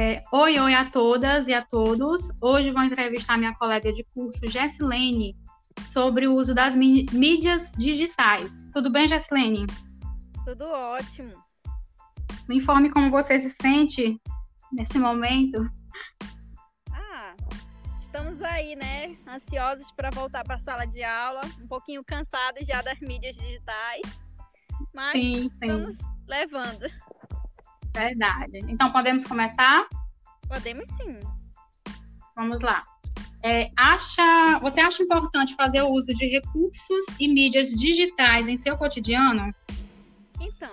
É, 0.00 0.22
oi, 0.30 0.56
oi 0.60 0.74
a 0.74 0.88
todas 0.88 1.48
e 1.48 1.52
a 1.52 1.60
todos. 1.60 2.30
Hoje 2.40 2.70
vou 2.70 2.84
entrevistar 2.84 3.36
minha 3.36 3.52
colega 3.56 3.92
de 3.92 4.04
curso, 4.14 4.48
Jessilene, 4.48 5.36
sobre 5.90 6.28
o 6.28 6.36
uso 6.36 6.54
das 6.54 6.72
mídias 6.72 7.72
digitais. 7.72 8.64
Tudo 8.72 8.92
bem, 8.92 9.08
Jessilene? 9.08 9.66
Tudo 10.44 10.66
ótimo. 10.66 11.34
Me 12.48 12.58
informe 12.58 12.90
como 12.90 13.10
você 13.10 13.40
se 13.40 13.52
sente 13.60 14.16
nesse 14.72 15.00
momento. 15.00 15.68
Ah, 16.92 17.34
estamos 18.00 18.40
aí, 18.40 18.76
né? 18.76 19.18
Ansiosos 19.26 19.90
para 19.90 20.10
voltar 20.10 20.44
para 20.44 20.54
a 20.54 20.60
sala 20.60 20.86
de 20.86 21.02
aula, 21.02 21.40
um 21.60 21.66
pouquinho 21.66 22.04
cansados 22.04 22.64
já 22.64 22.80
das 22.82 23.00
mídias 23.00 23.34
digitais, 23.34 24.02
mas 24.94 25.20
sim, 25.20 25.40
sim. 25.40 25.50
estamos 25.60 25.98
levando. 26.28 26.88
Verdade. 27.98 28.64
Então 28.68 28.92
podemos 28.92 29.26
começar? 29.26 29.88
Podemos 30.46 30.88
sim. 30.90 31.18
Vamos 32.36 32.60
lá. 32.60 32.84
É, 33.42 33.70
acha, 33.76 34.58
você 34.60 34.80
acha 34.80 35.02
importante 35.02 35.54
fazer 35.54 35.82
o 35.82 35.90
uso 35.90 36.12
de 36.14 36.26
recursos 36.26 37.04
e 37.18 37.28
mídias 37.28 37.70
digitais 37.70 38.46
em 38.48 38.56
seu 38.56 38.76
cotidiano? 38.76 39.52
Então, 40.40 40.70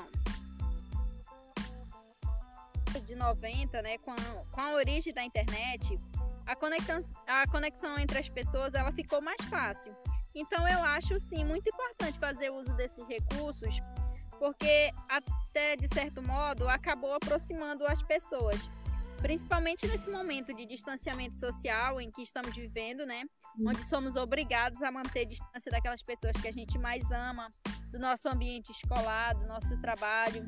de 3.06 3.16
90, 3.16 3.82
né, 3.82 3.98
com 4.00 4.12
a, 4.12 4.16
com 4.52 4.62
a 4.62 4.74
origem 4.74 5.14
da 5.14 5.24
internet, 5.24 5.98
a 6.46 6.56
conexão, 6.56 7.04
a 7.28 7.48
conexão 7.48 8.00
entre 8.00 8.20
as 8.20 8.30
pessoas 8.30 8.74
ela 8.74 8.92
ficou 8.92 9.22
mais 9.22 9.42
fácil. 9.50 9.96
Então, 10.34 10.68
eu 10.68 10.84
acho 10.84 11.20
sim 11.20 11.44
muito 11.44 11.70
importante 11.70 12.20
fazer 12.20 12.50
uso 12.52 12.74
desses 12.74 13.08
recursos, 13.08 13.80
porque 14.40 14.92
até 15.10 15.76
de 15.76 15.88
certo 15.94 16.22
modo 16.22 16.68
acabou 16.68 17.14
aproximando 17.14 17.86
as 17.86 18.02
pessoas 18.02 18.60
principalmente 19.26 19.88
nesse 19.88 20.08
momento 20.08 20.54
de 20.54 20.68
distanciamento 20.68 21.40
social 21.40 22.00
em 22.00 22.12
que 22.12 22.22
estamos 22.22 22.56
vivendo, 22.56 23.08
né? 23.08 23.24
Onde 23.66 23.82
somos 23.90 24.16
obrigados 24.16 24.84
a 24.84 24.92
manter 24.92 25.26
distância 25.26 25.72
daquelas 25.72 26.04
pessoas 26.04 26.34
que 26.40 26.48
a 26.48 26.52
gente 26.52 26.78
mais 26.78 27.10
ama, 27.12 27.50
do 27.92 27.98
nosso 27.98 28.30
ambiente 28.30 28.72
escolar, 28.72 29.34
do 29.34 29.48
nosso 29.48 29.76
trabalho. 29.82 30.46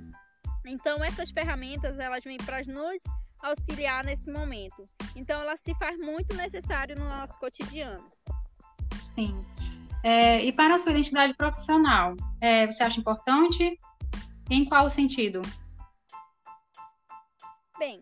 Então, 0.63 1.03
essas 1.03 1.31
ferramentas, 1.31 1.97
elas 1.97 2.23
vêm 2.23 2.37
para 2.37 2.63
nos 2.65 3.01
auxiliar 3.41 4.03
nesse 4.03 4.29
momento. 4.29 4.83
Então, 5.15 5.41
ela 5.41 5.57
se 5.57 5.73
faz 5.75 5.97
muito 5.97 6.35
necessário 6.35 6.95
no 6.95 7.05
nosso 7.05 7.39
cotidiano. 7.39 8.11
Sim. 9.15 9.41
É, 10.03 10.43
e 10.43 10.51
para 10.51 10.75
a 10.75 10.79
sua 10.79 10.91
identidade 10.91 11.33
profissional, 11.33 12.15
é, 12.39 12.67
você 12.67 12.83
acha 12.83 12.99
importante? 12.99 13.79
Em 14.49 14.65
qual 14.65 14.89
sentido? 14.89 15.41
Bem, 17.77 18.01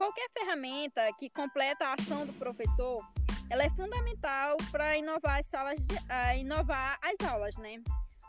Qualquer 0.00 0.30
ferramenta 0.32 1.02
que 1.18 1.28
completa 1.28 1.84
a 1.84 1.92
ação 1.92 2.24
do 2.24 2.32
professor, 2.32 3.06
ela 3.50 3.64
é 3.64 3.68
fundamental 3.68 4.56
para 4.72 4.96
inovar 4.96 5.40
as 5.40 5.46
salas, 5.46 5.78
de, 5.84 5.94
uh, 5.94 6.38
inovar 6.38 6.98
as 7.02 7.28
aulas, 7.28 7.54
né? 7.58 7.82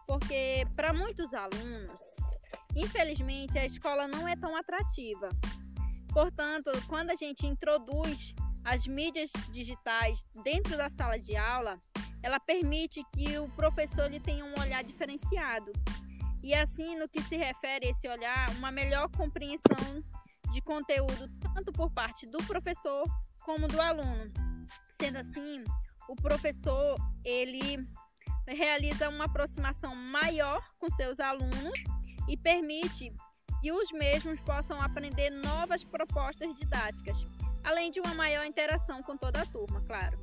Porque 0.06 0.68
para 0.76 0.92
muitos 0.92 1.34
alunos, 1.34 1.98
infelizmente, 2.76 3.58
a 3.58 3.66
escola 3.66 4.06
não 4.06 4.28
é 4.28 4.36
tão 4.36 4.54
atrativa. 4.54 5.30
Portanto, 6.12 6.70
quando 6.90 7.12
a 7.12 7.16
gente 7.16 7.48
introduz 7.48 8.36
as 8.66 8.86
mídias 8.86 9.32
digitais 9.50 10.28
dentro 10.44 10.76
da 10.76 10.90
sala 10.90 11.18
de 11.18 11.38
aula, 11.38 11.80
ela 12.24 12.40
permite 12.40 13.04
que 13.14 13.38
o 13.38 13.50
professor 13.50 14.06
ele 14.06 14.20
tenha 14.20 14.46
um 14.46 14.60
olhar 14.60 14.84
diferenciado. 14.84 15.72
E 16.44 16.54
assim, 16.54 16.98
no 16.98 17.08
que 17.08 17.22
se 17.22 17.38
refere 17.38 17.88
a 17.88 17.90
esse 17.92 18.08
olhar, 18.08 18.50
uma 18.58 18.72
melhor 18.72 19.10
compreensão 19.10 20.04
de 20.52 20.62
conteúdo 20.62 21.30
tanto 21.54 21.72
por 21.72 21.92
parte 21.92 22.26
do 22.28 22.38
professor 22.40 23.04
como 23.44 23.68
do 23.68 23.80
aluno. 23.80 24.32
Sendo 25.00 25.18
assim, 25.18 25.58
o 26.08 26.16
professor 26.16 26.96
ele 27.24 27.88
realiza 28.48 29.10
uma 29.10 29.26
aproximação 29.26 29.96
maior 29.96 30.62
com 30.80 30.90
seus 30.92 31.20
alunos 31.20 31.80
e 32.28 32.36
permite 32.36 33.14
que 33.62 33.72
os 33.72 33.92
mesmos 33.92 34.40
possam 34.42 34.82
aprender 34.82 35.30
novas 35.30 35.84
propostas 35.84 36.54
didáticas, 36.56 37.18
além 37.64 37.92
de 37.92 38.00
uma 38.00 38.16
maior 38.16 38.44
interação 38.46 39.04
com 39.04 39.16
toda 39.16 39.42
a 39.42 39.46
turma, 39.46 39.82
claro. 39.82 40.20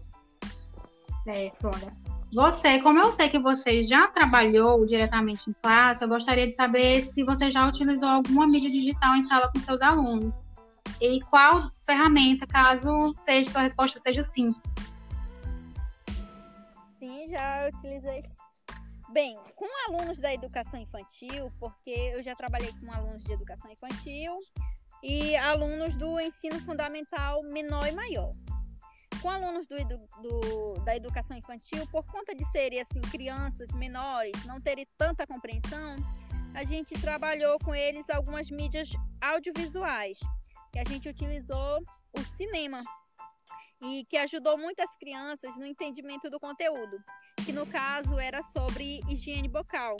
Flora. 1.61 1.93
Você, 2.33 2.81
como 2.81 2.99
eu 2.99 3.13
sei 3.15 3.31
que 3.31 3.39
você 3.39 3.83
já 3.83 4.07
trabalhou 4.09 4.85
diretamente 4.85 5.49
em 5.49 5.55
classe, 5.63 6.05
eu 6.05 6.09
gostaria 6.09 6.47
de 6.47 6.53
saber 6.53 7.03
se 7.03 7.25
você 7.25 7.51
já 7.51 7.67
utilizou 7.67 8.09
alguma 8.09 8.47
mídia 8.47 8.71
digital 8.71 9.17
em 9.17 9.23
sala 9.23 9.51
com 9.51 9.61
seus 9.61 9.81
alunos. 9.81 10.43
E 11.01 11.21
qual 11.23 11.71
ferramenta, 11.87 12.47
caso 12.47 13.15
seja 13.19 13.51
sua 13.51 13.63
resposta 13.63 13.99
seja 13.99 14.23
sim. 14.23 14.53
Sim, 16.99 17.29
já 17.29 17.69
utilizei. 17.73 18.23
Bem, 19.11 19.39
com 19.57 19.67
alunos 19.89 20.19
da 20.19 20.35
educação 20.35 20.79
infantil, 20.79 21.51
porque 21.59 21.91
eu 21.91 22.23
já 22.23 22.35
trabalhei 22.35 22.73
com 22.79 22.93
alunos 22.93 23.23
de 23.25 23.33
educação 23.33 23.71
infantil 23.71 24.39
e 25.03 25.35
alunos 25.37 25.97
do 25.97 26.21
ensino 26.21 26.61
fundamental 26.61 27.43
menor 27.45 27.87
e 27.87 27.93
maior. 27.93 28.33
Com 29.21 29.31
alunos 29.31 29.67
do, 29.67 29.77
do, 30.23 30.75
da 30.85 30.97
educação 30.97 31.37
infantil, 31.37 31.87
por 31.89 32.05
conta 32.07 32.35
de 32.35 32.45
serem 32.51 32.81
assim, 32.81 33.01
crianças 33.01 33.69
menores, 33.75 34.45
não 34.45 34.61
terem 34.61 34.87
tanta 34.97 35.27
compreensão, 35.27 35.97
a 36.55 36.63
gente 36.65 36.95
trabalhou 37.01 37.59
com 37.59 37.75
eles 37.75 38.09
algumas 38.11 38.51
mídias 38.51 38.91
audiovisuais 39.21 40.19
que 40.73 40.79
a 40.79 40.85
gente 40.85 41.09
utilizou 41.09 41.83
o 42.17 42.21
cinema 42.37 42.81
e 43.83 44.05
que 44.09 44.17
ajudou 44.17 44.59
muitas 44.59 44.95
crianças 44.97 45.57
no 45.57 45.67
entendimento 45.67 46.29
do 46.31 46.39
conteúdo, 46.39 46.99
que 47.45 47.53
no 47.53 47.67
caso 47.67 48.19
era 48.19 48.43
sobre 48.45 49.01
higiene 49.09 49.49
bucal. 49.49 49.97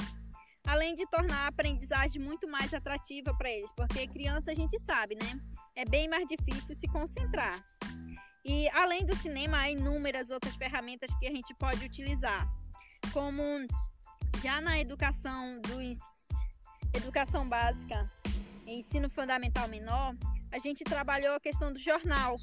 Além 0.67 0.95
de 0.95 1.07
tornar 1.07 1.45
a 1.45 1.47
aprendizagem 1.49 2.21
muito 2.21 2.49
mais 2.49 2.75
atrativa 2.75 3.35
para 3.37 3.51
eles, 3.51 3.73
porque 3.73 4.07
criança 4.07 4.51
a 4.51 4.55
gente 4.55 4.79
sabe, 4.81 5.15
né? 5.15 5.41
É 5.75 5.85
bem 5.85 6.09
mais 6.09 6.27
difícil 6.27 6.75
se 6.75 6.87
concentrar. 6.89 7.65
E 8.49 8.67
além 8.71 9.05
do 9.05 9.15
cinema, 9.15 9.59
há 9.59 9.71
inúmeras 9.71 10.31
outras 10.31 10.57
ferramentas 10.57 11.11
que 11.19 11.27
a 11.27 11.31
gente 11.31 11.55
pode 11.57 11.85
utilizar, 11.85 12.51
como 13.13 13.43
já 14.43 14.59
na 14.59 14.81
educação 14.81 15.61
do 15.61 15.79
educação 16.97 17.47
básica, 17.47 18.09
ensino 18.67 19.11
fundamental 19.11 19.69
menor, 19.69 20.17
a 20.51 20.59
gente 20.59 20.83
trabalhou 20.83 21.35
a 21.35 21.41
questão 21.41 21.71
do 21.71 21.79
jornal, 21.79 22.37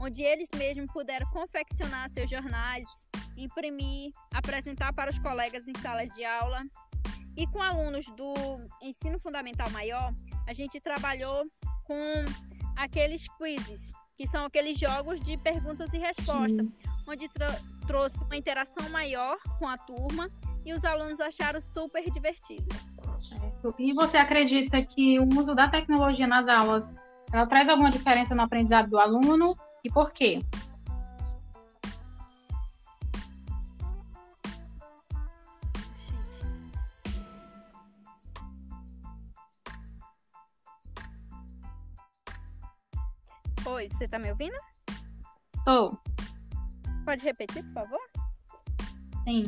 onde 0.00 0.22
eles 0.22 0.48
mesmos 0.56 0.92
puderam 0.92 1.30
confeccionar 1.30 2.10
seus 2.10 2.28
jornais, 2.28 2.88
imprimir, 3.36 4.10
apresentar 4.32 4.92
para 4.92 5.12
os 5.12 5.20
colegas 5.20 5.68
em 5.68 5.74
salas 5.80 6.12
de 6.16 6.24
aula. 6.24 6.64
E 7.36 7.46
com 7.46 7.62
alunos 7.62 8.06
do 8.16 8.34
ensino 8.82 9.20
fundamental 9.20 9.70
maior, 9.70 10.12
a 10.48 10.52
gente 10.52 10.80
trabalhou 10.80 11.44
com 11.84 12.24
aqueles 12.76 13.28
quizzes, 13.38 13.92
que 14.16 14.26
são 14.26 14.44
aqueles 14.44 14.78
jogos 14.78 15.20
de 15.20 15.36
perguntas 15.36 15.92
e 15.92 15.98
respostas, 15.98 16.66
onde 17.06 17.28
trouxe 17.86 18.18
uma 18.24 18.36
interação 18.36 18.88
maior 18.90 19.38
com 19.58 19.68
a 19.68 19.76
turma 19.76 20.28
e 20.64 20.72
os 20.72 20.84
alunos 20.84 21.20
acharam 21.20 21.60
super 21.60 22.10
divertido. 22.10 22.68
E 23.78 23.92
você 23.92 24.16
acredita 24.16 24.82
que 24.84 25.18
o 25.18 25.28
uso 25.38 25.54
da 25.54 25.68
tecnologia 25.68 26.26
nas 26.26 26.48
aulas 26.48 26.94
ela 27.32 27.46
traz 27.46 27.68
alguma 27.68 27.90
diferença 27.90 28.34
no 28.34 28.42
aprendizado 28.42 28.88
do 28.88 28.98
aluno 28.98 29.56
e 29.82 29.90
por 29.90 30.12
quê? 30.12 30.40
Oi, 43.66 43.88
você 43.88 44.04
está 44.04 44.18
me 44.18 44.30
ouvindo? 44.30 44.54
Estou. 45.56 45.98
Pode 47.02 47.24
repetir, 47.24 47.64
por 47.64 47.72
favor? 47.72 48.00
Sim. 49.24 49.46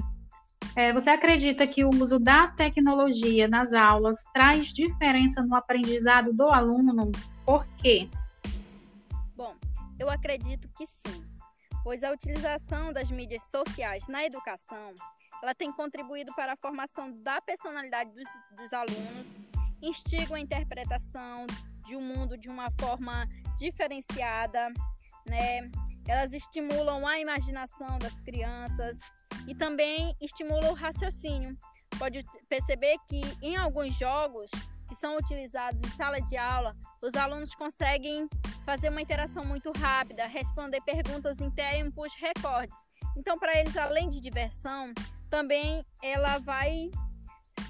É, 0.75 0.91
você 0.91 1.11
acredita 1.11 1.67
que 1.67 1.85
o 1.85 1.91
uso 1.91 2.19
da 2.19 2.49
tecnologia 2.49 3.47
nas 3.47 3.75
aulas 3.75 4.25
traz 4.33 4.69
diferença 4.69 5.43
no 5.43 5.55
aprendizado 5.55 6.33
do 6.33 6.49
aluno? 6.49 7.13
Por 7.45 7.67
quê? 7.77 8.09
Bom, 9.37 9.55
eu 9.99 10.09
acredito 10.09 10.67
que 10.79 10.87
sim, 10.87 11.23
pois 11.85 12.03
a 12.03 12.11
utilização 12.11 12.95
das 12.95 13.11
mídias 13.11 13.43
sociais 13.51 14.09
na 14.09 14.25
educação 14.25 14.95
ela 15.43 15.55
tem 15.55 15.71
contribuído 15.71 16.35
para 16.35 16.55
a 16.55 16.57
formação 16.57 17.13
da 17.23 17.39
personalidade 17.43 18.11
dos, 18.13 18.29
dos 18.57 18.73
alunos, 18.73 19.27
instigam 19.83 20.37
a 20.37 20.41
interpretação 20.41 21.47
de 21.85 21.95
um 21.95 22.01
mundo 22.01 22.37
de 22.39 22.49
uma 22.49 22.71
forma 22.81 23.29
diferenciada, 23.58 24.69
né? 25.26 25.70
Elas 26.08 26.32
estimulam 26.32 27.06
a 27.06 27.19
imaginação 27.19 27.99
das 27.99 28.20
crianças 28.20 28.99
e 29.47 29.55
também 29.55 30.14
estimulam 30.20 30.70
o 30.70 30.75
raciocínio. 30.75 31.56
Pode 31.99 32.25
perceber 32.49 32.97
que 33.08 33.20
em 33.43 33.56
alguns 33.56 33.97
jogos 33.99 34.50
que 34.88 34.94
são 34.94 35.17
utilizados 35.17 35.81
em 35.81 35.97
sala 35.97 36.20
de 36.20 36.37
aula, 36.37 36.76
os 37.03 37.14
alunos 37.14 37.55
conseguem 37.55 38.29
fazer 38.64 38.88
uma 38.88 39.03
interação 39.03 39.44
muito 39.44 39.73
rápida, 39.79 40.26
responder 40.26 40.81
perguntas 40.82 41.41
em 41.41 41.50
tempos 41.50 42.12
recordes. 42.14 42.76
Então, 43.17 43.38
para 43.38 43.58
eles, 43.58 43.76
além 43.76 44.08
de 44.08 44.20
diversão, 44.20 44.93
também 45.29 45.85
ela 46.03 46.38
vai 46.38 46.91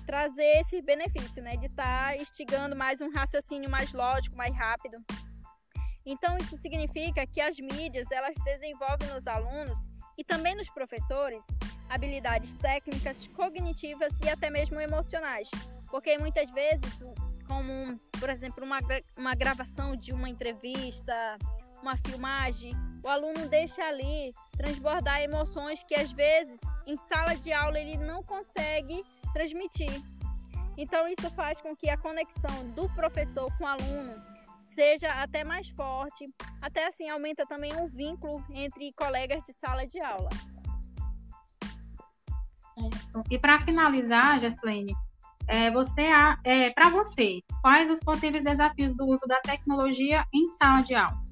trazer 0.06 0.60
esse 0.60 0.80
benefício, 0.82 1.42
né, 1.42 1.56
de 1.56 1.66
estar 1.66 2.08
tá 2.08 2.16
instigando 2.16 2.76
mais 2.76 3.00
um 3.00 3.10
raciocínio 3.10 3.70
mais 3.70 3.92
lógico, 3.92 4.36
mais 4.36 4.54
rápido. 4.54 4.98
Então, 6.06 6.36
isso 6.38 6.56
significa 6.56 7.26
que 7.26 7.40
as 7.40 7.58
mídias, 7.58 8.08
elas 8.10 8.36
desenvolvem 8.44 9.08
nos 9.12 9.26
alunos 9.26 9.76
e 10.16 10.22
também 10.22 10.54
nos 10.54 10.70
professores 10.70 11.44
habilidades 11.88 12.54
técnicas, 12.54 13.26
cognitivas 13.28 14.12
e 14.24 14.28
até 14.28 14.48
mesmo 14.48 14.80
emocionais. 14.80 15.50
Porque 15.90 16.16
muitas 16.18 16.50
vezes, 16.52 17.02
como, 17.46 17.98
por 18.18 18.30
exemplo, 18.30 18.64
uma, 18.64 18.78
uma 19.16 19.34
gravação 19.34 19.96
de 19.96 20.12
uma 20.12 20.28
entrevista, 20.28 21.36
uma 21.82 21.96
filmagem, 21.96 22.72
o 23.04 23.08
aluno 23.08 23.48
deixa 23.48 23.82
ali 23.84 24.32
transbordar 24.56 25.22
emoções 25.22 25.82
que 25.82 25.94
às 25.94 26.10
vezes 26.12 26.58
em 26.86 26.96
sala 26.96 27.36
de 27.36 27.52
aula 27.52 27.78
ele 27.78 27.96
não 27.96 28.22
consegue 28.22 29.04
transmitir. 29.32 29.92
Então 30.76 31.06
isso 31.08 31.30
faz 31.30 31.60
com 31.60 31.74
que 31.76 31.88
a 31.88 31.96
conexão 31.96 32.70
do 32.70 32.88
professor 32.94 33.50
com 33.56 33.64
o 33.64 33.66
aluno 33.66 34.35
seja 34.76 35.08
até 35.22 35.42
mais 35.42 35.70
forte, 35.70 36.26
até 36.60 36.86
assim 36.86 37.08
aumenta 37.08 37.46
também 37.46 37.72
o 37.76 37.84
um 37.84 37.88
vínculo 37.88 38.44
entre 38.50 38.92
colegas 38.92 39.42
de 39.42 39.54
sala 39.54 39.86
de 39.86 39.98
aula. 40.00 40.28
E 43.30 43.38
para 43.38 43.58
finalizar, 43.60 44.38
Jaslene, 44.38 44.94
é, 45.48 45.70
você, 45.70 46.02
é, 46.44 46.70
para 46.74 46.90
você, 46.90 47.40
quais 47.62 47.90
os 47.90 48.00
possíveis 48.00 48.44
desafios 48.44 48.94
do 48.94 49.06
uso 49.06 49.26
da 49.26 49.40
tecnologia 49.40 50.26
em 50.34 50.46
sala 50.50 50.82
de 50.82 50.94
aula? 50.94 51.24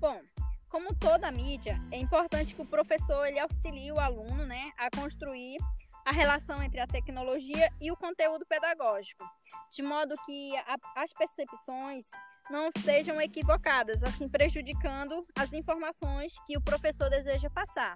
Bom, 0.00 0.20
como 0.68 0.92
toda 0.96 1.30
mídia, 1.30 1.80
é 1.92 1.98
importante 1.98 2.56
que 2.56 2.62
o 2.62 2.66
professor 2.66 3.24
ele 3.24 3.38
auxilie 3.38 3.92
o 3.92 4.00
aluno 4.00 4.44
né, 4.44 4.72
a 4.76 4.90
construir 4.90 5.58
a 6.04 6.10
relação 6.10 6.60
entre 6.60 6.80
a 6.80 6.88
tecnologia 6.88 7.68
e 7.80 7.92
o 7.92 7.96
conteúdo 7.96 8.44
pedagógico, 8.46 9.24
de 9.70 9.82
modo 9.82 10.14
que 10.26 10.56
a, 10.56 10.76
as 10.96 11.12
percepções 11.12 12.04
não 12.50 12.70
sejam 12.78 13.20
equivocadas, 13.20 14.02
assim 14.02 14.28
prejudicando 14.28 15.20
as 15.36 15.52
informações 15.52 16.32
que 16.46 16.56
o 16.56 16.60
professor 16.60 17.08
deseja 17.08 17.48
passar. 17.50 17.94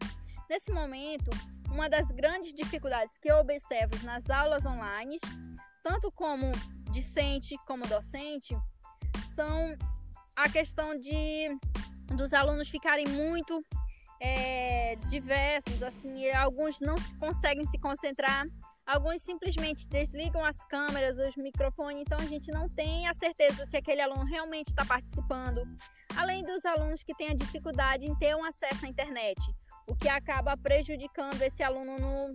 Nesse 0.49 0.73
momento, 0.73 1.31
uma 1.71 1.89
das 1.89 2.11
grandes 2.11 2.55
dificuldades 2.55 3.19
que 3.19 3.31
eu 3.31 3.39
observo 3.39 4.05
nas 4.05 4.29
aulas 4.31 4.65
online, 4.65 5.19
tanto 5.83 6.11
como 6.13 6.53
discente 6.93 7.57
como 7.67 7.87
docente, 7.87 8.57
são 9.35 9.77
a 10.35 10.49
questão 10.49 10.99
de 10.99 11.49
dos 12.15 12.33
alunos 12.33 12.69
ficarem 12.69 13.07
muito 13.09 13.65
é, 14.21 14.97
diversos, 15.09 15.83
assim, 15.83 16.31
alguns 16.31 16.81
não 16.81 16.95
conseguem 17.19 17.67
se 17.67 17.79
concentrar, 17.79 18.47
alguns 18.87 19.23
simplesmente 19.23 19.89
desligam 19.89 20.45
as 20.45 20.65
câmeras, 20.67 21.19
os 21.19 21.37
microfones, 21.37 22.03
então 22.03 22.19
a 22.19 22.27
gente 22.27 22.51
não 22.51 22.69
tem 22.69 23.09
a 23.09 23.15
certeza 23.15 23.67
se 23.67 23.77
aquele 23.77 24.01
aluno 24.01 24.25
realmente 24.25 24.69
está 24.69 24.85
participando. 24.85 25.63
Além 26.17 26.45
dos 26.45 26.65
alunos 26.65 27.03
que 27.03 27.15
têm 27.15 27.31
a 27.31 27.35
dificuldade 27.35 28.07
em 28.07 28.15
ter 28.17 28.35
um 28.37 28.45
acesso 28.45 28.87
à 28.87 28.89
internet 28.89 29.41
o 29.87 29.95
que 29.95 30.09
acaba 30.09 30.57
prejudicando 30.57 31.41
esse 31.43 31.63
aluno 31.63 31.99
no, 31.99 32.31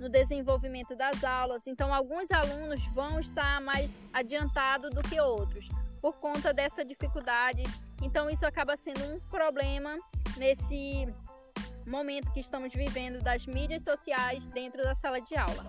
no 0.00 0.08
desenvolvimento 0.08 0.96
das 0.96 1.22
aulas. 1.22 1.66
Então, 1.66 1.94
alguns 1.94 2.30
alunos 2.30 2.84
vão 2.88 3.20
estar 3.20 3.60
mais 3.60 3.90
adiantados 4.12 4.90
do 4.90 5.02
que 5.02 5.20
outros 5.20 5.68
por 6.00 6.14
conta 6.18 6.52
dessa 6.52 6.84
dificuldade. 6.84 7.62
Então, 8.02 8.28
isso 8.28 8.44
acaba 8.44 8.76
sendo 8.76 9.04
um 9.04 9.20
problema 9.30 9.96
nesse 10.36 11.06
momento 11.86 12.32
que 12.32 12.40
estamos 12.40 12.72
vivendo 12.72 13.22
das 13.22 13.46
mídias 13.46 13.82
sociais 13.82 14.46
dentro 14.48 14.82
da 14.82 14.94
sala 14.94 15.20
de 15.20 15.36
aula. 15.36 15.64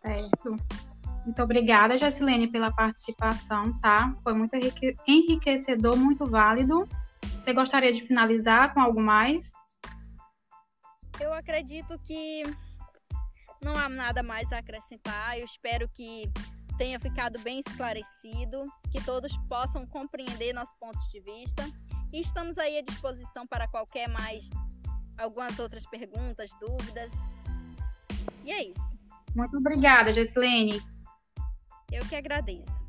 Certo. 0.00 0.56
Muito 1.24 1.42
obrigada, 1.42 1.98
Jacilene, 1.98 2.48
pela 2.48 2.72
participação, 2.72 3.78
tá? 3.80 4.16
Foi 4.22 4.32
muito 4.32 4.54
enriquecedor, 5.06 5.96
muito 5.96 6.26
válido. 6.26 6.88
Você 7.34 7.52
gostaria 7.52 7.92
de 7.92 8.02
finalizar 8.02 8.72
com 8.72 8.80
algo 8.80 9.00
mais? 9.00 9.52
Eu 11.20 11.32
acredito 11.32 11.98
que 12.06 12.42
não 13.62 13.76
há 13.76 13.88
nada 13.88 14.22
mais 14.22 14.50
a 14.52 14.58
acrescentar. 14.58 15.38
Eu 15.38 15.44
espero 15.44 15.88
que 15.88 16.30
tenha 16.78 16.98
ficado 17.00 17.38
bem 17.40 17.60
esclarecido, 17.60 18.64
que 18.90 19.04
todos 19.04 19.36
possam 19.48 19.84
compreender 19.84 20.52
nosso 20.52 20.74
ponto 20.78 20.98
de 21.10 21.20
vista. 21.20 21.64
E 22.12 22.20
estamos 22.20 22.58
aí 22.58 22.78
à 22.78 22.82
disposição 22.82 23.46
para 23.46 23.68
qualquer 23.68 24.08
mais 24.08 24.48
algumas 25.18 25.58
outras 25.58 25.84
perguntas, 25.86 26.50
dúvidas. 26.60 27.12
E 28.44 28.50
é 28.50 28.64
isso. 28.70 28.98
Muito 29.34 29.56
obrigada, 29.58 30.12
Jessilene. 30.12 30.80
Eu 31.92 32.06
que 32.08 32.16
agradeço. 32.16 32.87